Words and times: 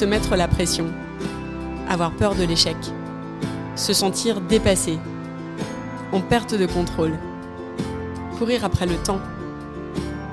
se 0.00 0.06
mettre 0.06 0.34
la 0.34 0.48
pression, 0.48 0.86
avoir 1.86 2.12
peur 2.12 2.34
de 2.34 2.42
l'échec, 2.42 2.74
se 3.76 3.92
sentir 3.92 4.40
dépassé, 4.40 4.98
en 6.10 6.22
perte 6.22 6.54
de 6.54 6.64
contrôle, 6.64 7.12
courir 8.38 8.64
après 8.64 8.86
le 8.86 8.94
temps, 8.94 9.20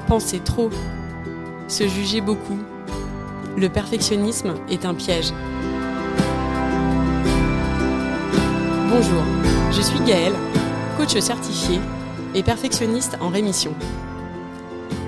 penser 0.08 0.40
trop, 0.40 0.70
se 1.68 1.86
juger 1.86 2.22
beaucoup. 2.22 2.58
Le 3.58 3.68
perfectionnisme 3.68 4.54
est 4.70 4.86
un 4.86 4.94
piège. 4.94 5.34
Bonjour, 8.90 9.24
je 9.74 9.82
suis 9.82 10.00
Gaëlle, 10.08 10.36
coach 10.98 11.20
certifié 11.20 11.82
et 12.34 12.42
perfectionniste 12.42 13.18
en 13.20 13.28
rémission. 13.28 13.74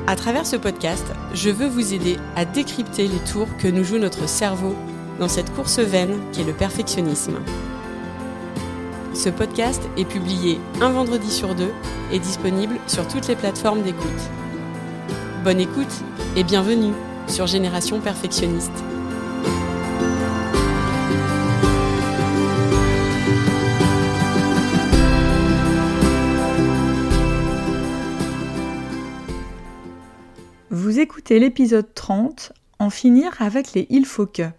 À 0.10 0.16
travers 0.16 0.48
ce 0.48 0.56
podcast, 0.56 1.06
je 1.36 1.52
veux 1.52 1.68
vous 1.68 1.94
aider 1.94 2.18
à 2.36 2.44
décrypter 2.44 3.08
les 3.08 3.20
tours 3.32 3.48
que 3.60 3.68
nous 3.68 3.84
joue 3.84 4.00
notre 4.00 4.28
cerveau 4.28 4.76
dans 5.20 5.28
cette 5.28 5.54
course 5.54 5.78
vaine 5.78 6.20
qu'est 6.34 6.44
le 6.44 6.52
perfectionnisme. 6.52 7.38
Ce 9.14 9.30
podcast 9.30 9.88
est 9.98 10.06
publié 10.06 10.60
un 10.82 10.90
vendredi 10.90 11.30
sur 11.30 11.54
deux 11.54 11.72
et 12.12 12.18
disponible 12.18 12.78
sur 12.88 13.08
toutes 13.08 13.28
les 13.28 13.36
plateformes 13.36 13.84
d'écoute. 13.84 14.10
Bonne 15.44 15.60
écoute 15.60 16.04
et 16.36 16.44
bienvenue 16.44 16.94
sur 17.28 17.46
Génération 17.46 18.00
Perfectionniste. 18.00 18.84
Écoutez 31.30 31.46
l'épisode 31.46 31.94
30, 31.94 32.54
En 32.80 32.90
finir 32.90 33.40
avec 33.40 33.74
les 33.74 33.86
il 33.92 34.08
faut 34.08 34.26
que. 34.26 34.50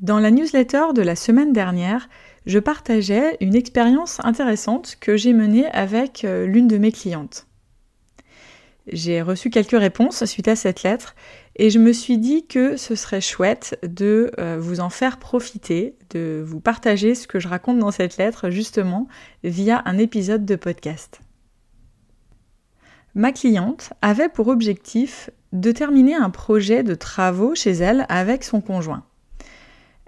Dans 0.00 0.18
la 0.18 0.32
newsletter 0.32 0.86
de 0.96 1.02
la 1.02 1.14
semaine 1.14 1.52
dernière, 1.52 2.08
je 2.44 2.58
partageais 2.58 3.36
une 3.40 3.54
expérience 3.54 4.18
intéressante 4.24 4.96
que 4.98 5.16
j'ai 5.16 5.32
menée 5.32 5.66
avec 5.66 6.24
euh, 6.24 6.44
l'une 6.44 6.66
de 6.66 6.76
mes 6.76 6.90
clientes. 6.90 7.46
J'ai 8.88 9.22
reçu 9.22 9.48
quelques 9.48 9.78
réponses 9.78 10.24
suite 10.24 10.48
à 10.48 10.56
cette 10.56 10.82
lettre 10.82 11.14
et 11.54 11.70
je 11.70 11.78
me 11.78 11.92
suis 11.92 12.18
dit 12.18 12.48
que 12.48 12.76
ce 12.76 12.96
serait 12.96 13.20
chouette 13.20 13.78
de 13.84 14.32
euh, 14.40 14.58
vous 14.58 14.80
en 14.80 14.90
faire 14.90 15.20
profiter, 15.20 15.94
de 16.12 16.42
vous 16.44 16.58
partager 16.58 17.14
ce 17.14 17.28
que 17.28 17.38
je 17.38 17.46
raconte 17.46 17.78
dans 17.78 17.92
cette 17.92 18.16
lettre 18.16 18.50
justement 18.50 19.06
via 19.44 19.82
un 19.84 19.98
épisode 19.98 20.44
de 20.44 20.56
podcast. 20.56 21.20
Ma 23.14 23.32
cliente 23.32 23.92
avait 24.02 24.28
pour 24.28 24.48
objectif 24.48 25.30
de 25.52 25.72
terminer 25.72 26.14
un 26.14 26.30
projet 26.30 26.82
de 26.82 26.94
travaux 26.94 27.54
chez 27.54 27.72
elle 27.72 28.06
avec 28.08 28.44
son 28.44 28.60
conjoint. 28.60 29.04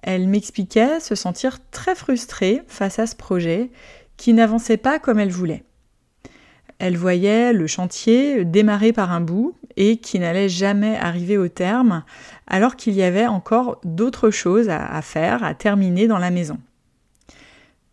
Elle 0.03 0.29
m'expliquait 0.29 1.01
se 1.01 1.15
sentir 1.15 1.59
très 1.71 1.95
frustrée 1.95 2.63
face 2.69 2.99
à 2.99 3.07
ce 3.07 3.17
projet 3.17 3.71
qui 4.17 4.33
n'avançait 4.33 4.77
pas 4.77 4.99
comme 4.99 5.19
elle 5.19 5.31
voulait. 5.31 5.65
Elle 6.79 6.97
voyait 6.97 7.53
le 7.53 7.67
chantier 7.69 8.45
démarrer 8.45 8.93
par 8.93 9.13
un 9.13 9.21
bout 9.21 9.55
et 9.77 9.99
qui 9.99 10.19
n'allait 10.19 10.49
jamais 10.49 10.97
arriver 10.97 11.39
au 11.39 11.49
terme 11.49 12.03
alors 12.47 12.77
qu'il 12.77 12.95
y 12.95 13.03
avait 13.03 13.27
encore 13.27 13.81
d'autres 13.85 14.31
choses 14.31 14.69
à, 14.69 15.01
faire, 15.03 15.45
à 15.45 15.55
terminer 15.55 16.09
dans 16.09 16.19
la 16.19 16.31
maison. 16.31 16.59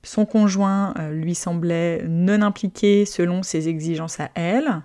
Son 0.09 0.25
conjoint 0.25 0.95
euh, 0.97 1.11
lui 1.11 1.35
semblait 1.35 2.03
non 2.07 2.41
impliqué 2.41 3.05
selon 3.05 3.43
ses 3.43 3.69
exigences 3.69 4.19
à 4.19 4.31
elle. 4.33 4.81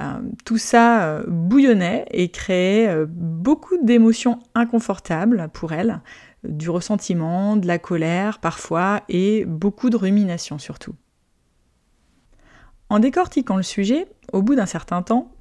Euh, 0.00 0.20
tout 0.44 0.56
ça 0.56 1.02
euh, 1.02 1.24
bouillonnait 1.26 2.04
et 2.12 2.28
créait 2.28 3.04
beaucoup 3.08 3.76
d'émotions 3.82 4.38
inconfortables 4.54 5.50
pour 5.52 5.72
elle, 5.72 6.00
du 6.44 6.70
ressentiment, 6.70 7.56
de 7.56 7.66
la 7.66 7.80
colère 7.80 8.38
parfois 8.38 9.02
et 9.08 9.44
beaucoup 9.46 9.90
de 9.90 9.96
rumination 9.96 10.60
surtout. 10.60 10.94
En 12.88 13.00
décortiquant 13.00 13.56
le 13.56 13.64
sujet, 13.64 14.06
au 14.32 14.42
bout 14.42 14.54
d'un 14.54 14.66
certain 14.66 15.02
temps, 15.02 15.32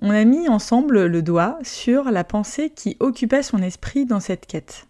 on 0.00 0.08
a 0.08 0.24
mis 0.24 0.48
ensemble 0.48 1.04
le 1.04 1.20
doigt 1.20 1.58
sur 1.62 2.04
la 2.04 2.24
pensée 2.24 2.70
qui 2.70 2.96
occupait 2.98 3.42
son 3.42 3.58
esprit 3.58 4.06
dans 4.06 4.20
cette 4.20 4.46
quête. 4.46 4.86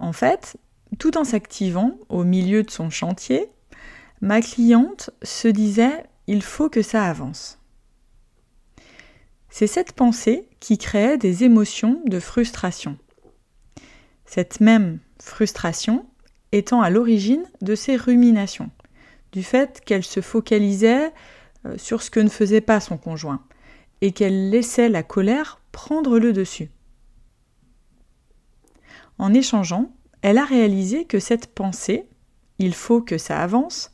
En 0.00 0.12
fait, 0.12 0.56
tout 0.96 1.16
en 1.16 1.24
s'activant 1.24 1.92
au 2.08 2.24
milieu 2.24 2.62
de 2.62 2.70
son 2.70 2.90
chantier, 2.90 3.48
ma 4.20 4.40
cliente 4.40 5.10
se 5.22 5.48
disait 5.48 6.04
il 6.26 6.42
faut 6.42 6.68
que 6.68 6.82
ça 6.82 7.04
avance. 7.04 7.58
C'est 9.50 9.66
cette 9.66 9.92
pensée 9.92 10.48
qui 10.60 10.78
créait 10.78 11.18
des 11.18 11.44
émotions 11.44 12.00
de 12.06 12.18
frustration. 12.18 12.98
Cette 14.24 14.60
même 14.60 14.98
frustration 15.20 16.06
étant 16.52 16.82
à 16.82 16.90
l'origine 16.90 17.44
de 17.60 17.74
ces 17.74 17.96
ruminations, 17.96 18.70
du 19.32 19.42
fait 19.42 19.80
qu'elle 19.84 20.04
se 20.04 20.20
focalisait 20.20 21.12
euh, 21.66 21.76
sur 21.78 22.02
ce 22.02 22.10
que 22.10 22.20
ne 22.20 22.28
faisait 22.28 22.60
pas 22.60 22.80
son 22.80 22.96
conjoint, 22.96 23.44
et 24.00 24.12
qu'elle 24.12 24.50
laissait 24.50 24.88
la 24.88 25.02
colère 25.02 25.60
prendre 25.72 26.18
le 26.18 26.32
dessus. 26.32 26.70
En 29.18 29.32
échangeant, 29.32 29.92
elle 30.24 30.38
a 30.38 30.46
réalisé 30.46 31.04
que 31.04 31.18
cette 31.18 31.48
pensée, 31.48 32.08
il 32.58 32.74
faut 32.74 33.02
que 33.02 33.18
ça 33.18 33.42
avance, 33.42 33.92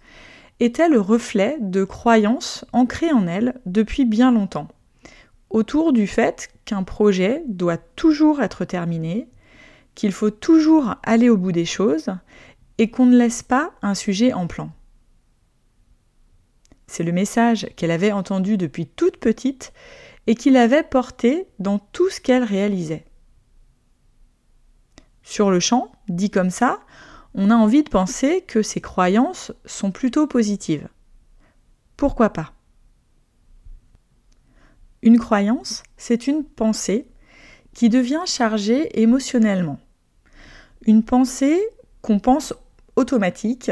était 0.60 0.88
le 0.88 1.00
reflet 1.00 1.56
de 1.60 1.82
croyances 1.82 2.64
ancrées 2.72 3.10
en 3.10 3.26
elle 3.26 3.60
depuis 3.66 4.04
bien 4.04 4.30
longtemps, 4.30 4.68
autour 5.50 5.92
du 5.92 6.06
fait 6.06 6.48
qu'un 6.66 6.84
projet 6.84 7.42
doit 7.48 7.78
toujours 7.78 8.42
être 8.42 8.64
terminé, 8.64 9.28
qu'il 9.96 10.12
faut 10.12 10.30
toujours 10.30 10.94
aller 11.02 11.28
au 11.28 11.36
bout 11.36 11.50
des 11.50 11.64
choses 11.64 12.10
et 12.78 12.90
qu'on 12.90 13.06
ne 13.06 13.18
laisse 13.18 13.42
pas 13.42 13.72
un 13.82 13.96
sujet 13.96 14.32
en 14.32 14.46
plan. 14.46 14.70
C'est 16.86 17.02
le 17.02 17.10
message 17.10 17.66
qu'elle 17.74 17.90
avait 17.90 18.12
entendu 18.12 18.56
depuis 18.56 18.86
toute 18.86 19.16
petite 19.16 19.72
et 20.28 20.36
qu'il 20.36 20.56
avait 20.56 20.84
porté 20.84 21.48
dans 21.58 21.80
tout 21.80 22.08
ce 22.08 22.20
qu'elle 22.20 22.44
réalisait. 22.44 23.04
Sur 25.30 25.52
le 25.52 25.60
champ, 25.60 25.92
dit 26.08 26.28
comme 26.28 26.50
ça, 26.50 26.80
on 27.34 27.50
a 27.50 27.54
envie 27.54 27.84
de 27.84 27.88
penser 27.88 28.42
que 28.42 28.62
ces 28.62 28.80
croyances 28.80 29.52
sont 29.64 29.92
plutôt 29.92 30.26
positives. 30.26 30.88
Pourquoi 31.96 32.30
pas? 32.30 32.52
Une 35.02 35.20
croyance, 35.20 35.84
c'est 35.96 36.26
une 36.26 36.42
pensée 36.42 37.06
qui 37.74 37.88
devient 37.88 38.24
chargée 38.26 39.00
émotionnellement 39.00 39.78
une 40.86 41.04
pensée 41.04 41.60
qu'on 42.02 42.18
pense 42.18 42.54
automatique 42.96 43.70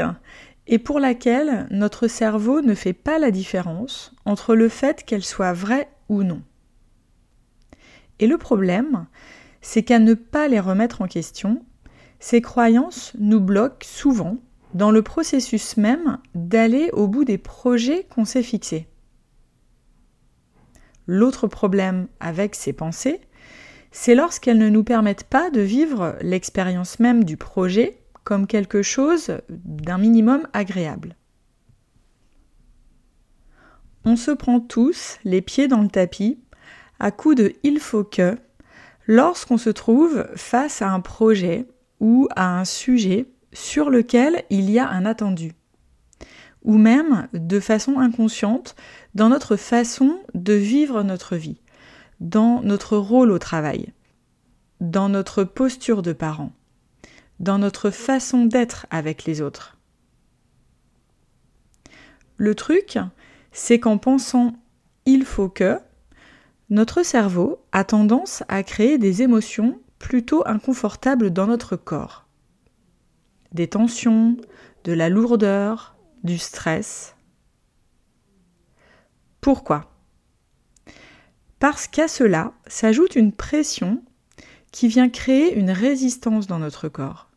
et 0.67 0.77
pour 0.77 0.99
laquelle 0.99 1.67
notre 1.71 2.07
cerveau 2.07 2.61
ne 2.61 2.75
fait 2.75 2.93
pas 2.93 3.19
la 3.19 3.31
différence 3.31 4.13
entre 4.23 4.55
le 4.55 4.69
fait 4.69 5.03
qu'elle 5.03 5.25
soit 5.25 5.53
vraie 5.53 5.89
ou 6.07 6.23
non. 6.23 6.41
Et 8.19 8.27
le 8.27 8.37
problème, 8.37 9.07
c'est 9.61 9.83
qu'à 9.83 9.99
ne 9.99 10.13
pas 10.13 10.47
les 10.47 10.59
remettre 10.59 11.01
en 11.01 11.07
question, 11.07 11.63
ces 12.19 12.41
croyances 12.41 13.13
nous 13.17 13.39
bloquent 13.39 13.85
souvent 13.85 14.37
dans 14.73 14.91
le 14.91 15.01
processus 15.01 15.77
même 15.77 16.19
d'aller 16.35 16.89
au 16.93 17.07
bout 17.07 17.25
des 17.25 17.37
projets 17.37 18.05
qu'on 18.09 18.25
s'est 18.25 18.43
fixés. 18.43 18.87
L'autre 21.07 21.47
problème 21.47 22.07
avec 22.19 22.53
ces 22.55 22.73
pensées, 22.73 23.19
c'est 23.91 24.13
lorsqu'elles 24.13 24.59
ne 24.59 24.69
nous 24.69 24.83
permettent 24.83 25.23
pas 25.23 25.49
de 25.49 25.61
vivre 25.61 26.15
l'expérience 26.21 26.99
même 26.99 27.23
du 27.23 27.37
projet 27.37 27.99
comme 28.23 28.45
quelque 28.45 28.83
chose 28.83 29.39
d'un 29.49 29.97
minimum 29.97 30.47
agréable. 30.53 31.15
On 34.05 34.15
se 34.15 34.31
prend 34.31 34.59
tous 34.59 35.17
les 35.23 35.41
pieds 35.41 35.67
dans 35.67 35.81
le 35.81 35.87
tapis 35.87 36.39
à 36.99 37.11
coup 37.11 37.33
de 37.33 37.53
il 37.63 37.79
faut 37.79 38.03
que 38.03 38.37
lorsqu'on 39.09 39.57
se 39.57 39.71
trouve 39.71 40.27
face 40.35 40.83
à 40.83 40.91
un 40.91 40.99
projet 40.99 41.65
ou 41.99 42.27
à 42.35 42.59
un 42.59 42.63
sujet 42.63 43.25
sur 43.51 43.89
lequel 43.89 44.43
il 44.51 44.69
y 44.69 44.77
a 44.77 44.87
un 44.87 45.03
attendu, 45.03 45.53
ou 46.63 46.77
même 46.77 47.27
de 47.33 47.59
façon 47.59 47.97
inconsciente 47.97 48.75
dans 49.15 49.29
notre 49.29 49.55
façon 49.55 50.19
de 50.35 50.53
vivre 50.53 51.01
notre 51.01 51.35
vie 51.35 51.59
dans 52.19 52.61
notre 52.61 52.97
rôle 52.97 53.31
au 53.31 53.39
travail, 53.39 53.93
dans 54.79 55.09
notre 55.09 55.43
posture 55.43 56.03
de 56.03 56.13
parent, 56.13 56.51
dans 57.39 57.57
notre 57.57 57.89
façon 57.89 58.45
d'être 58.45 58.85
avec 58.91 59.23
les 59.23 59.41
autres. 59.41 59.77
Le 62.37 62.53
truc, 62.53 62.99
c'est 63.51 63.79
qu'en 63.79 63.97
pensant 63.97 64.53
il 65.05 65.25
faut 65.25 65.49
que, 65.49 65.79
notre 66.69 67.03
cerveau 67.03 67.65
a 67.71 67.83
tendance 67.83 68.43
à 68.47 68.61
créer 68.63 68.97
des 68.97 69.21
émotions 69.21 69.79
plutôt 69.97 70.43
inconfortables 70.45 71.31
dans 71.31 71.47
notre 71.47 71.75
corps. 71.75 72.27
Des 73.51 73.67
tensions, 73.67 74.37
de 74.83 74.93
la 74.93 75.09
lourdeur, 75.09 75.95
du 76.23 76.37
stress. 76.37 77.15
Pourquoi? 79.41 79.91
Parce 81.59 81.87
qu'à 81.87 82.07
cela 82.07 82.53
s'ajoute 82.67 83.15
une 83.15 83.33
pression 83.33 84.03
qui 84.71 84.87
vient 84.87 85.09
créer 85.09 85.57
une 85.57 85.71
résistance 85.71 86.45
dans 86.45 86.59
notre 86.59 86.87
corps. 86.87 87.29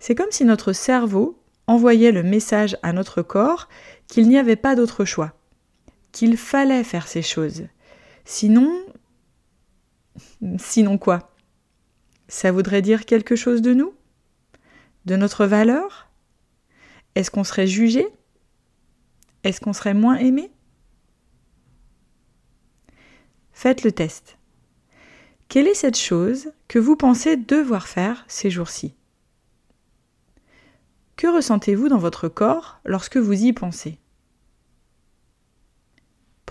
C'est 0.00 0.16
comme 0.16 0.30
si 0.32 0.44
notre 0.44 0.72
cerveau 0.72 1.40
envoyait 1.68 2.10
le 2.10 2.24
message 2.24 2.76
à 2.82 2.92
notre 2.92 3.22
corps 3.22 3.68
qu'il 4.08 4.28
n'y 4.28 4.38
avait 4.38 4.56
pas 4.56 4.74
d'autre 4.74 5.04
choix, 5.04 5.39
qu'il 6.12 6.36
fallait 6.36 6.84
faire 6.84 7.06
ces 7.06 7.22
choses. 7.22 7.66
Sinon... 8.24 8.84
Sinon 10.58 10.98
quoi? 10.98 11.34
Ça 12.28 12.52
voudrait 12.52 12.82
dire 12.82 13.06
quelque 13.06 13.36
chose 13.36 13.62
de 13.62 13.74
nous? 13.74 13.94
De 15.04 15.16
notre 15.16 15.46
valeur? 15.46 16.10
Est-ce 17.14 17.30
qu'on 17.30 17.44
serait 17.44 17.66
jugé? 17.66 18.06
Est-ce 19.42 19.60
qu'on 19.60 19.72
serait 19.72 19.94
moins 19.94 20.16
aimé? 20.16 20.52
Faites 23.52 23.82
le 23.82 23.92
test. 23.92 24.38
Quelle 25.48 25.66
est 25.66 25.74
cette 25.74 25.98
chose 25.98 26.52
que 26.68 26.78
vous 26.78 26.96
pensez 26.96 27.36
devoir 27.36 27.88
faire 27.88 28.24
ces 28.28 28.50
jours-ci? 28.50 28.94
Que 31.16 31.26
ressentez-vous 31.26 31.88
dans 31.88 31.98
votre 31.98 32.28
corps 32.28 32.80
lorsque 32.84 33.16
vous 33.16 33.44
y 33.44 33.52
pensez? 33.52 33.98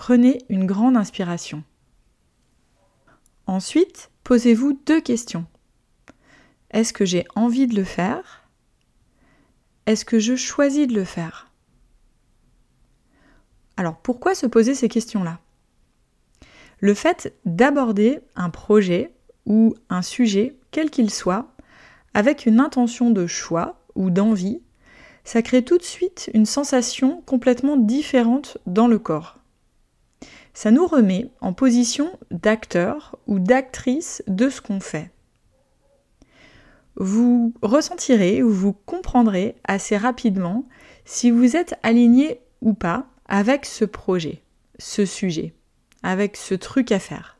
Prenez 0.00 0.38
une 0.48 0.64
grande 0.64 0.96
inspiration. 0.96 1.62
Ensuite, 3.46 4.10
posez-vous 4.24 4.80
deux 4.86 5.02
questions. 5.02 5.44
Est-ce 6.70 6.94
que 6.94 7.04
j'ai 7.04 7.26
envie 7.34 7.66
de 7.66 7.76
le 7.76 7.84
faire? 7.84 8.48
Est-ce 9.84 10.06
que 10.06 10.18
je 10.18 10.36
choisis 10.36 10.86
de 10.86 10.94
le 10.94 11.04
faire? 11.04 11.52
Alors 13.76 13.98
pourquoi 13.98 14.34
se 14.34 14.46
poser 14.46 14.74
ces 14.74 14.88
questions-là? 14.88 15.38
Le 16.78 16.94
fait 16.94 17.34
d'aborder 17.44 18.20
un 18.36 18.48
projet 18.48 19.12
ou 19.44 19.74
un 19.90 20.00
sujet, 20.00 20.56
quel 20.70 20.88
qu'il 20.88 21.10
soit, 21.10 21.54
avec 22.14 22.46
une 22.46 22.60
intention 22.60 23.10
de 23.10 23.26
choix 23.26 23.84
ou 23.96 24.08
d'envie, 24.08 24.62
ça 25.24 25.42
crée 25.42 25.62
tout 25.62 25.76
de 25.76 25.82
suite 25.82 26.30
une 26.32 26.46
sensation 26.46 27.20
complètement 27.26 27.76
différente 27.76 28.56
dans 28.64 28.86
le 28.86 28.98
corps. 28.98 29.39
Ça 30.62 30.70
nous 30.70 30.86
remet 30.86 31.30
en 31.40 31.54
position 31.54 32.12
d'acteur 32.30 33.16
ou 33.26 33.38
d'actrice 33.38 34.22
de 34.26 34.50
ce 34.50 34.60
qu'on 34.60 34.78
fait. 34.78 35.10
Vous 36.96 37.54
ressentirez 37.62 38.42
ou 38.42 38.50
vous 38.50 38.74
comprendrez 38.74 39.56
assez 39.64 39.96
rapidement 39.96 40.68
si 41.06 41.30
vous 41.30 41.56
êtes 41.56 41.76
aligné 41.82 42.42
ou 42.60 42.74
pas 42.74 43.06
avec 43.24 43.64
ce 43.64 43.86
projet, 43.86 44.42
ce 44.78 45.06
sujet 45.06 45.54
avec 46.02 46.36
ce 46.36 46.54
truc 46.54 46.92
à 46.92 46.98
faire. 46.98 47.38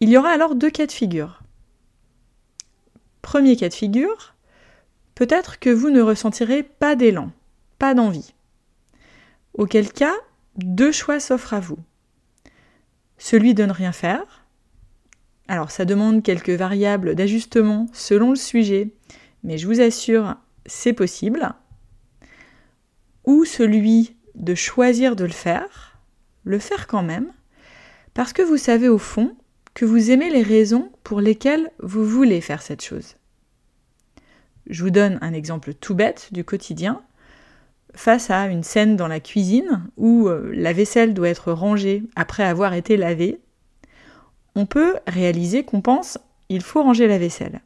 Il 0.00 0.10
y 0.10 0.18
aura 0.18 0.28
alors 0.28 0.54
deux 0.54 0.70
cas 0.70 0.84
de 0.84 0.92
figure. 0.92 1.42
Premier 3.22 3.56
cas 3.56 3.70
de 3.70 3.74
figure, 3.74 4.34
peut-être 5.14 5.58
que 5.58 5.70
vous 5.70 5.88
ne 5.88 6.02
ressentirez 6.02 6.62
pas 6.62 6.96
d'élan, 6.96 7.30
pas 7.78 7.94
d'envie. 7.94 8.34
Auquel 9.54 9.90
cas, 9.90 10.12
deux 10.56 10.92
choix 10.92 11.20
s'offrent 11.20 11.54
à 11.54 11.60
vous. 11.60 11.78
Celui 13.18 13.54
de 13.54 13.64
ne 13.64 13.72
rien 13.72 13.92
faire. 13.92 14.46
Alors 15.48 15.70
ça 15.70 15.84
demande 15.84 16.22
quelques 16.22 16.50
variables 16.50 17.14
d'ajustement 17.14 17.86
selon 17.92 18.30
le 18.30 18.36
sujet, 18.36 18.90
mais 19.42 19.58
je 19.58 19.66
vous 19.66 19.80
assure, 19.80 20.36
c'est 20.66 20.92
possible. 20.92 21.52
Ou 23.24 23.44
celui 23.44 24.16
de 24.34 24.54
choisir 24.54 25.16
de 25.16 25.24
le 25.24 25.32
faire 25.32 25.90
le 26.44 26.58
faire 26.58 26.86
quand 26.86 27.02
même, 27.02 27.32
parce 28.14 28.32
que 28.32 28.42
vous 28.42 28.56
savez 28.56 28.88
au 28.88 28.98
fond 28.98 29.36
que 29.74 29.84
vous 29.84 30.10
aimez 30.10 30.30
les 30.30 30.42
raisons 30.42 30.90
pour 31.04 31.20
lesquelles 31.20 31.70
vous 31.78 32.04
voulez 32.04 32.40
faire 32.40 32.62
cette 32.62 32.82
chose. 32.82 33.16
Je 34.68 34.82
vous 34.82 34.90
donne 34.90 35.18
un 35.20 35.32
exemple 35.32 35.74
tout 35.74 35.94
bête 35.94 36.28
du 36.32 36.44
quotidien. 36.44 37.02
Face 37.94 38.30
à 38.30 38.46
une 38.46 38.62
scène 38.62 38.96
dans 38.96 39.08
la 39.08 39.20
cuisine 39.20 39.88
où 39.96 40.28
euh, 40.28 40.52
la 40.54 40.72
vaisselle 40.72 41.14
doit 41.14 41.28
être 41.28 41.52
rangée 41.52 42.02
après 42.16 42.44
avoir 42.44 42.74
été 42.74 42.96
lavée, 42.96 43.40
on 44.54 44.66
peut 44.66 44.96
réaliser 45.06 45.64
qu'on 45.64 45.80
pense 45.80 46.18
il 46.48 46.62
faut 46.62 46.82
ranger 46.82 47.06
la 47.06 47.18
vaisselle, 47.18 47.60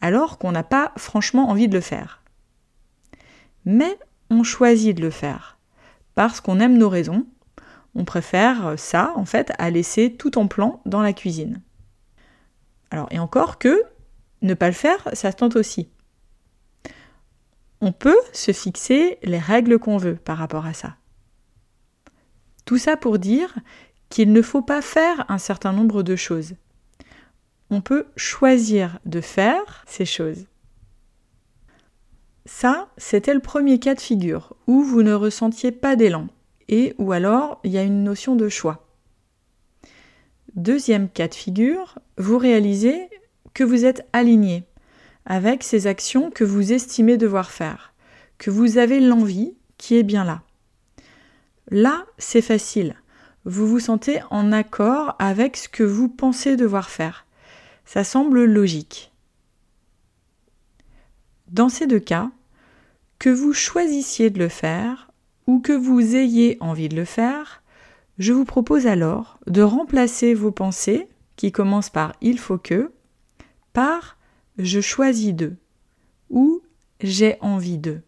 alors 0.00 0.38
qu'on 0.38 0.52
n'a 0.52 0.62
pas 0.62 0.92
franchement 0.96 1.48
envie 1.48 1.68
de 1.68 1.74
le 1.74 1.80
faire. 1.80 2.22
Mais 3.64 3.98
on 4.30 4.42
choisit 4.42 4.96
de 4.96 5.02
le 5.02 5.10
faire, 5.10 5.58
parce 6.14 6.40
qu'on 6.40 6.60
aime 6.60 6.78
nos 6.78 6.88
raisons 6.88 7.26
on 7.94 8.04
préfère 8.04 8.74
ça, 8.76 9.12
en 9.16 9.24
fait, 9.24 9.52
à 9.58 9.70
laisser 9.70 10.12
tout 10.12 10.38
en 10.38 10.48
plan 10.48 10.80
dans 10.84 11.02
la 11.02 11.12
cuisine. 11.12 11.62
Alors, 12.90 13.08
et 13.10 13.18
encore 13.18 13.58
que 13.58 13.82
ne 14.42 14.54
pas 14.54 14.66
le 14.66 14.74
faire, 14.74 15.08
ça 15.12 15.30
se 15.30 15.36
tente 15.36 15.56
aussi. 15.56 15.88
On 17.86 17.92
peut 17.92 18.16
se 18.32 18.50
fixer 18.52 19.18
les 19.22 19.38
règles 19.38 19.78
qu'on 19.78 19.98
veut 19.98 20.14
par 20.14 20.38
rapport 20.38 20.64
à 20.64 20.72
ça. 20.72 20.96
Tout 22.64 22.78
ça 22.78 22.96
pour 22.96 23.18
dire 23.18 23.54
qu'il 24.08 24.32
ne 24.32 24.40
faut 24.40 24.62
pas 24.62 24.80
faire 24.80 25.26
un 25.30 25.36
certain 25.36 25.74
nombre 25.74 26.02
de 26.02 26.16
choses. 26.16 26.54
On 27.68 27.82
peut 27.82 28.06
choisir 28.16 28.98
de 29.04 29.20
faire 29.20 29.84
ces 29.86 30.06
choses. 30.06 30.46
Ça, 32.46 32.88
c'était 32.96 33.34
le 33.34 33.40
premier 33.40 33.78
cas 33.78 33.94
de 33.94 34.00
figure, 34.00 34.56
où 34.66 34.82
vous 34.82 35.02
ne 35.02 35.12
ressentiez 35.12 35.70
pas 35.70 35.94
d'élan, 35.94 36.28
et 36.70 36.94
ou 36.96 37.12
alors 37.12 37.60
il 37.64 37.72
y 37.72 37.76
a 37.76 37.82
une 37.82 38.02
notion 38.02 38.34
de 38.34 38.48
choix. 38.48 38.88
Deuxième 40.54 41.10
cas 41.10 41.28
de 41.28 41.34
figure, 41.34 41.98
vous 42.16 42.38
réalisez 42.38 43.10
que 43.52 43.62
vous 43.62 43.84
êtes 43.84 44.08
aligné 44.14 44.64
avec 45.26 45.62
ces 45.62 45.86
actions 45.86 46.30
que 46.30 46.44
vous 46.44 46.72
estimez 46.72 47.16
devoir 47.16 47.50
faire, 47.50 47.94
que 48.38 48.50
vous 48.50 48.78
avez 48.78 49.00
l'envie 49.00 49.54
qui 49.78 49.96
est 49.96 50.02
bien 50.02 50.24
là. 50.24 50.42
Là, 51.70 52.04
c'est 52.18 52.42
facile. 52.42 52.96
Vous 53.44 53.66
vous 53.66 53.80
sentez 53.80 54.20
en 54.30 54.52
accord 54.52 55.16
avec 55.18 55.56
ce 55.56 55.68
que 55.68 55.82
vous 55.82 56.08
pensez 56.08 56.56
devoir 56.56 56.90
faire. 56.90 57.26
Ça 57.84 58.04
semble 58.04 58.44
logique. 58.44 59.12
Dans 61.48 61.68
ces 61.68 61.86
deux 61.86 62.00
cas, 62.00 62.30
que 63.18 63.30
vous 63.30 63.52
choisissiez 63.52 64.30
de 64.30 64.38
le 64.38 64.48
faire 64.48 65.10
ou 65.46 65.60
que 65.60 65.72
vous 65.72 66.16
ayez 66.16 66.56
envie 66.60 66.88
de 66.88 66.96
le 66.96 67.04
faire, 67.04 67.62
je 68.18 68.32
vous 68.32 68.44
propose 68.44 68.86
alors 68.86 69.38
de 69.46 69.62
remplacer 69.62 70.34
vos 70.34 70.50
pensées, 70.50 71.08
qui 71.36 71.52
commencent 71.52 71.90
par 71.90 72.14
il 72.20 72.38
faut 72.38 72.58
que, 72.58 72.92
par 73.72 74.13
je 74.58 74.80
choisis 74.80 75.34
de 75.34 75.56
ou 76.30 76.62
j'ai 77.00 77.36
envie 77.40 77.78
de. 77.78 78.00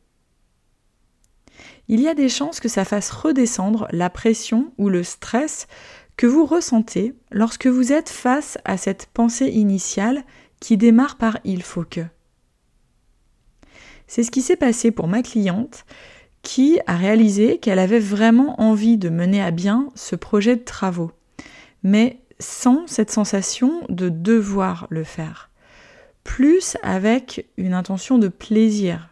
Il 1.89 2.01
y 2.01 2.09
a 2.09 2.15
des 2.15 2.29
chances 2.29 2.61
que 2.61 2.69
ça 2.69 2.85
fasse 2.85 3.11
redescendre 3.11 3.87
la 3.93 4.11
pression 4.11 4.73
ou 4.79 4.89
le 4.89 5.03
stress 5.03 5.69
que 6.17 6.27
vous 6.27 6.47
ressentez 6.47 7.15
lorsque 7.31 7.67
vous 7.67 7.93
êtes 7.93 8.09
face 8.09 8.59
à 8.65 8.77
cette 8.77 9.07
pensée 9.07 9.49
initiale 9.49 10.25
qui 10.61 10.77
démarre 10.77 11.17
par 11.17 11.39
il 11.45 11.63
faut 11.63 11.85
que. 11.85 12.05
C'est 14.07 14.23
ce 14.23 14.31
qui 14.31 14.43
s'est 14.43 14.57
passé 14.57 14.91
pour 14.91 15.09
ma 15.09 15.23
cliente 15.23 15.85
qui 16.43 16.79
a 16.87 16.97
réalisé 16.97 17.59
qu'elle 17.59 17.79
avait 17.79 17.99
vraiment 17.99 18.61
envie 18.61 18.99
de 18.99 19.09
mener 19.09 19.43
à 19.43 19.51
bien 19.51 19.89
ce 19.95 20.15
projet 20.15 20.57
de 20.57 20.63
travaux, 20.63 21.11
mais 21.83 22.21
sans 22.39 22.87
cette 22.87 23.11
sensation 23.11 23.83
de 23.89 24.09
devoir 24.09 24.87
le 24.91 25.03
faire, 25.03 25.51
plus 26.27 26.77
avec 26.83 27.47
une 27.57 27.73
intention 27.73 28.19
de 28.19 28.27
plaisir. 28.27 29.11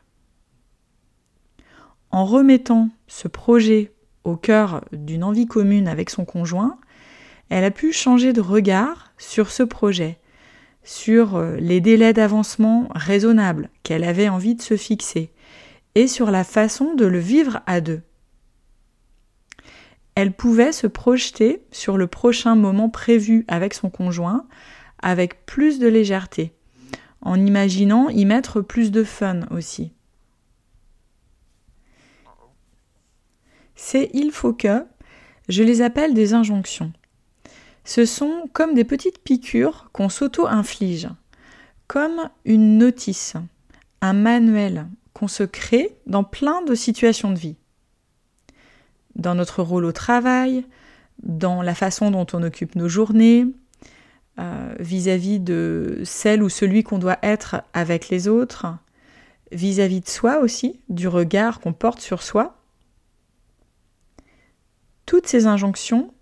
En 2.11 2.25
remettant 2.25 2.91
ce 3.07 3.29
projet 3.29 3.93
au 4.25 4.37
cœur 4.37 4.85
d'une 4.93 5.23
envie 5.23 5.47
commune 5.47 5.87
avec 5.87 6.11
son 6.11 6.25
conjoint, 6.25 6.77
elle 7.51 7.63
a 7.63 7.71
pu 7.71 7.93
changer 7.93 8.33
de 8.33 8.41
regard 8.41 9.13
sur 9.17 9.53
ce 9.53 9.63
projet, 9.63 10.19
sur 10.83 11.37
euh, 11.37 11.57
les 11.57 11.81
délais 11.81 12.13
d'avancement 12.13 12.89
raisonnables 12.97 13.71
qu'elle 13.85 14.05
avait 14.05 14.29
envie 14.29 14.57
de 14.57 14.63
se 14.63 14.77
fixer, 14.77 15.31
et 15.95 16.09
sur 16.09 16.33
la 16.33 16.43
façon 16.43 16.95
de 16.95 17.07
le 17.07 17.21
vivre 17.21 17.61
à 17.67 17.81
deux. 17.81 18.03
Elle 20.17 20.33
pouvait 20.33 20.73
se 20.73 20.89
projeter 20.89 21.63
sur 21.71 21.97
le 21.97 22.09
prochain 22.09 22.57
moment 22.57 22.91
prévu 22.91 23.45
avec 23.47 23.73
son 23.73 23.89
conjoint 23.89 24.47
avec 25.01 25.47
plus 25.47 25.79
de 25.79 25.87
légèreté, 25.87 26.53
en 27.25 27.45
imaginant 27.45 28.09
y 28.11 28.25
mettre 28.25 28.61
plus 28.61 28.91
de 28.93 29.03
fun 29.03 29.41
aussi. 29.51 29.93
Ces 33.75 34.11
il 34.15 34.31
faut 34.31 34.53
que, 34.53 34.87
je 35.49 35.63
les 35.63 35.83
appelle 35.83 36.15
des 36.15 36.33
injonctions. 36.33 36.93
Ce 37.85 38.07
sont 38.07 38.49
comme 38.53 38.75
des 38.75 38.85
petites 38.85 39.19
piqûres 39.23 39.91
qu'on 39.93 40.09
s'auto-inflige, 40.09 41.09
comme 41.87 42.31
une 42.45 42.79
notice, 42.79 43.35
un 44.01 44.13
manuel, 44.13 44.87
qu'on 45.13 45.29
se 45.29 45.43
crée 45.43 45.97
dans 46.07 46.25
plein 46.25 46.63
de 46.63 46.75
situations 46.75 47.31
de 47.31 47.39
vie. 47.39 47.57
dans 49.17 49.35
notre 49.37 49.63
rôle 49.63 49.85
au 49.85 49.93
travail, 49.93 50.67
dans 51.23 51.63
la 51.63 51.77
façon 51.77 52.11
dont 52.11 52.27
on 52.33 52.43
occupe 52.43 52.75
nos 52.75 52.89
journées, 52.89 53.47
euh, 54.39 54.75
vis-à-vis 54.81 55.39
de 55.39 56.01
celle 56.05 56.43
ou 56.43 56.49
celui 56.49 56.83
qu'on 56.83 56.99
doit 56.99 57.19
être 57.23 57.63
avec 57.73 58.09
les 58.09 58.27
autres, 58.27 58.67
vis-à-vis 59.53 60.01
de 60.01 60.09
soi 60.09 60.39
aussi, 60.39 60.81
du 60.89 61.07
regard 61.07 61.61
qu'on 61.61 61.73
porte 61.73 62.01
sur 62.01 62.23
soi. 62.23 62.57
Toutes 65.07 65.27
ces 65.27 65.47
injonctions, 65.47 66.13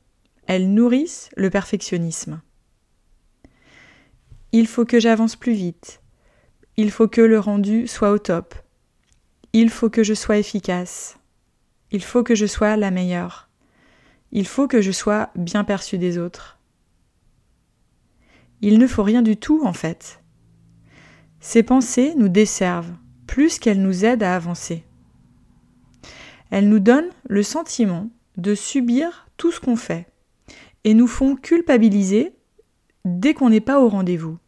elles 0.46 0.72
nourrissent 0.72 1.30
le 1.36 1.48
perfectionnisme. 1.48 2.42
Il 4.52 4.66
faut 4.66 4.84
que 4.84 5.00
j'avance 5.00 5.36
plus 5.36 5.54
vite. 5.54 6.02
Il 6.76 6.90
faut 6.90 7.08
que 7.08 7.22
le 7.22 7.38
rendu 7.38 7.86
soit 7.86 8.10
au 8.10 8.18
top. 8.18 8.54
Il 9.54 9.70
faut 9.70 9.88
que 9.88 10.02
je 10.02 10.14
sois 10.14 10.36
efficace. 10.36 11.18
Il 11.90 12.02
faut 12.02 12.22
que 12.22 12.34
je 12.34 12.46
sois 12.46 12.76
la 12.76 12.90
meilleure. 12.90 13.48
Il 14.32 14.46
faut 14.46 14.68
que 14.68 14.82
je 14.82 14.90
sois 14.90 15.30
bien 15.36 15.64
perçue 15.64 15.98
des 15.98 16.18
autres. 16.18 16.58
Il 18.62 18.78
ne 18.78 18.86
faut 18.86 19.02
rien 19.02 19.22
du 19.22 19.36
tout 19.36 19.62
en 19.64 19.72
fait. 19.72 20.22
Ces 21.40 21.64
pensées 21.64 22.14
nous 22.16 22.28
desservent 22.28 22.94
plus 23.26 23.58
qu'elles 23.58 23.82
nous 23.82 24.04
aident 24.04 24.22
à 24.22 24.36
avancer. 24.36 24.84
Elles 26.50 26.68
nous 26.68 26.78
donnent 26.78 27.10
le 27.28 27.42
sentiment 27.42 28.10
de 28.36 28.54
subir 28.54 29.26
tout 29.36 29.50
ce 29.50 29.58
qu'on 29.58 29.76
fait 29.76 30.06
et 30.84 30.94
nous 30.94 31.08
font 31.08 31.34
culpabiliser 31.34 32.34
dès 33.04 33.34
qu'on 33.34 33.50
n'est 33.50 33.60
pas 33.60 33.80
au 33.80 33.88
rendez-vous. 33.88 34.38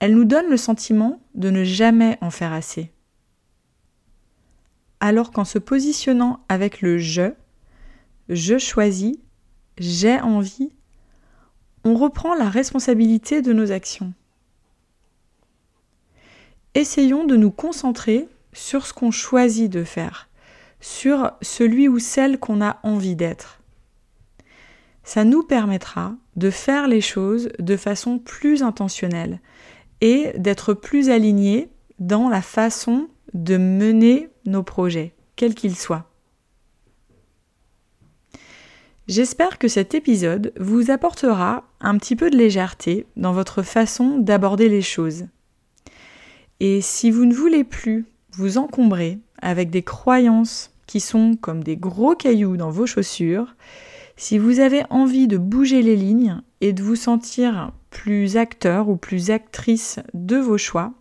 Elles 0.00 0.14
nous 0.14 0.24
donnent 0.24 0.50
le 0.50 0.56
sentiment 0.56 1.20
de 1.34 1.50
ne 1.50 1.62
jamais 1.62 2.18
en 2.20 2.30
faire 2.30 2.52
assez. 2.52 2.90
Alors 4.98 5.30
qu'en 5.30 5.44
se 5.44 5.58
positionnant 5.58 6.44
avec 6.48 6.80
le 6.80 6.98
je, 6.98 7.32
je 8.28 8.58
choisis, 8.58 9.16
j'ai 9.78 10.20
envie, 10.20 10.72
on 11.84 11.94
reprend 11.94 12.34
la 12.34 12.48
responsabilité 12.48 13.42
de 13.42 13.52
nos 13.52 13.70
actions. 13.70 14.12
Essayons 16.74 17.24
de 17.24 17.36
nous 17.36 17.50
concentrer 17.50 18.28
sur 18.52 18.86
ce 18.86 18.92
qu'on 18.92 19.10
choisit 19.10 19.70
de 19.70 19.84
faire, 19.84 20.28
sur 20.80 21.32
celui 21.42 21.88
ou 21.88 21.98
celle 21.98 22.38
qu'on 22.38 22.62
a 22.62 22.78
envie 22.82 23.16
d'être. 23.16 23.60
Ça 25.04 25.24
nous 25.24 25.42
permettra 25.42 26.14
de 26.36 26.50
faire 26.50 26.88
les 26.88 27.02
choses 27.02 27.50
de 27.58 27.76
façon 27.76 28.18
plus 28.18 28.62
intentionnelle 28.62 29.40
et 30.00 30.32
d'être 30.38 30.72
plus 30.74 31.10
alignés 31.10 31.68
dans 31.98 32.28
la 32.28 32.42
façon 32.42 33.08
de 33.34 33.56
mener 33.56 34.30
nos 34.46 34.62
projets, 34.62 35.14
quels 35.36 35.54
qu'ils 35.54 35.76
soient. 35.76 36.10
J'espère 39.06 39.58
que 39.58 39.68
cet 39.68 39.94
épisode 39.94 40.52
vous 40.58 40.90
apportera 40.90 41.64
un 41.84 41.98
petit 41.98 42.16
peu 42.16 42.30
de 42.30 42.36
légèreté 42.36 43.06
dans 43.16 43.32
votre 43.32 43.62
façon 43.62 44.18
d'aborder 44.18 44.68
les 44.68 44.82
choses. 44.82 45.26
Et 46.58 46.80
si 46.80 47.10
vous 47.10 47.26
ne 47.26 47.34
voulez 47.34 47.62
plus 47.62 48.06
vous 48.32 48.58
encombrer 48.58 49.18
avec 49.40 49.70
des 49.70 49.82
croyances 49.82 50.70
qui 50.86 50.98
sont 51.00 51.36
comme 51.40 51.62
des 51.62 51.76
gros 51.76 52.14
cailloux 52.14 52.56
dans 52.56 52.70
vos 52.70 52.86
chaussures, 52.86 53.54
si 54.16 54.38
vous 54.38 54.60
avez 54.60 54.82
envie 54.90 55.26
de 55.26 55.36
bouger 55.36 55.82
les 55.82 55.96
lignes 55.96 56.40
et 56.60 56.72
de 56.72 56.82
vous 56.82 56.96
sentir 56.96 57.72
plus 57.90 58.36
acteur 58.36 58.88
ou 58.88 58.96
plus 58.96 59.30
actrice 59.30 60.00
de 60.14 60.36
vos 60.36 60.58
choix, 60.58 60.92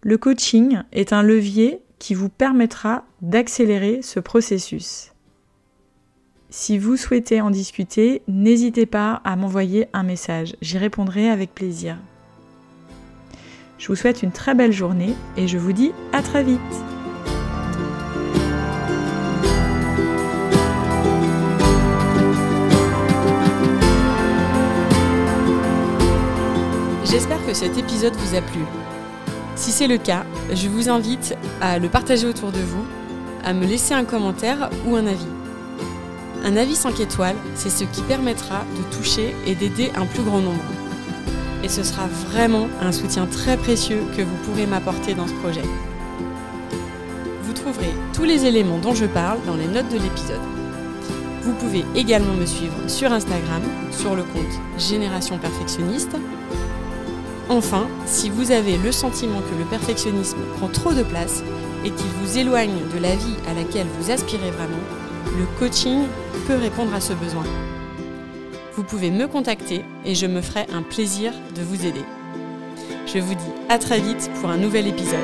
le 0.00 0.16
coaching 0.16 0.82
est 0.92 1.12
un 1.12 1.22
levier 1.22 1.82
qui 1.98 2.14
vous 2.14 2.28
permettra 2.28 3.04
d'accélérer 3.20 4.00
ce 4.02 4.20
processus. 4.20 5.12
Si 6.50 6.78
vous 6.78 6.96
souhaitez 6.96 7.42
en 7.42 7.50
discuter, 7.50 8.22
n'hésitez 8.26 8.86
pas 8.86 9.20
à 9.22 9.36
m'envoyer 9.36 9.86
un 9.92 10.02
message, 10.02 10.56
j'y 10.62 10.78
répondrai 10.78 11.28
avec 11.28 11.54
plaisir. 11.54 11.98
Je 13.76 13.86
vous 13.88 13.96
souhaite 13.96 14.22
une 14.22 14.32
très 14.32 14.54
belle 14.54 14.72
journée 14.72 15.14
et 15.36 15.46
je 15.46 15.58
vous 15.58 15.74
dis 15.74 15.92
à 16.14 16.22
très 16.22 16.42
vite. 16.42 16.58
J'espère 27.04 27.44
que 27.46 27.52
cet 27.52 27.76
épisode 27.76 28.16
vous 28.16 28.34
a 28.34 28.40
plu. 28.40 28.60
Si 29.54 29.70
c'est 29.70 29.86
le 29.86 29.98
cas, 29.98 30.24
je 30.54 30.68
vous 30.68 30.88
invite 30.88 31.36
à 31.60 31.78
le 31.78 31.90
partager 31.90 32.26
autour 32.26 32.52
de 32.52 32.60
vous, 32.60 32.86
à 33.44 33.52
me 33.52 33.66
laisser 33.66 33.92
un 33.92 34.04
commentaire 34.04 34.70
ou 34.86 34.96
un 34.96 35.06
avis. 35.06 35.37
Un 36.48 36.56
avis 36.56 36.76
5 36.76 36.98
étoiles, 37.00 37.36
c'est 37.54 37.68
ce 37.68 37.84
qui 37.84 38.00
permettra 38.00 38.64
de 38.74 38.96
toucher 38.96 39.36
et 39.46 39.54
d'aider 39.54 39.92
un 39.94 40.06
plus 40.06 40.22
grand 40.22 40.40
nombre. 40.40 40.64
Et 41.62 41.68
ce 41.68 41.82
sera 41.82 42.06
vraiment 42.06 42.68
un 42.80 42.90
soutien 42.90 43.26
très 43.26 43.58
précieux 43.58 44.00
que 44.16 44.22
vous 44.22 44.36
pourrez 44.46 44.64
m'apporter 44.64 45.12
dans 45.12 45.26
ce 45.26 45.34
projet. 45.34 45.64
Vous 47.42 47.52
trouverez 47.52 47.92
tous 48.14 48.24
les 48.24 48.46
éléments 48.46 48.78
dont 48.78 48.94
je 48.94 49.04
parle 49.04 49.36
dans 49.46 49.56
les 49.56 49.66
notes 49.66 49.90
de 49.90 49.98
l'épisode. 49.98 50.40
Vous 51.42 51.52
pouvez 51.52 51.84
également 51.94 52.32
me 52.32 52.46
suivre 52.46 52.76
sur 52.86 53.12
Instagram, 53.12 53.60
sur 53.90 54.14
le 54.14 54.22
compte 54.22 54.78
Génération 54.78 55.36
Perfectionniste. 55.36 56.16
Enfin, 57.50 57.88
si 58.06 58.30
vous 58.30 58.52
avez 58.52 58.78
le 58.78 58.90
sentiment 58.90 59.40
que 59.40 59.58
le 59.58 59.66
perfectionnisme 59.66 60.38
prend 60.56 60.68
trop 60.68 60.94
de 60.94 61.02
place 61.02 61.42
et 61.84 61.90
qu'il 61.90 62.10
vous 62.22 62.38
éloigne 62.38 62.88
de 62.94 63.02
la 63.02 63.14
vie 63.16 63.36
à 63.50 63.52
laquelle 63.52 63.86
vous 64.00 64.10
aspirez 64.10 64.50
vraiment, 64.50 64.78
le 65.36 65.46
coaching 65.58 66.06
peut 66.46 66.56
répondre 66.56 66.94
à 66.94 67.00
ce 67.00 67.12
besoin. 67.12 67.44
Vous 68.74 68.84
pouvez 68.84 69.10
me 69.10 69.26
contacter 69.26 69.84
et 70.04 70.14
je 70.14 70.26
me 70.26 70.40
ferai 70.40 70.66
un 70.72 70.82
plaisir 70.82 71.32
de 71.54 71.62
vous 71.62 71.84
aider. 71.84 72.04
Je 73.06 73.18
vous 73.18 73.34
dis 73.34 73.52
à 73.68 73.78
très 73.78 74.00
vite 74.00 74.30
pour 74.40 74.50
un 74.50 74.56
nouvel 74.56 74.86
épisode. 74.86 75.18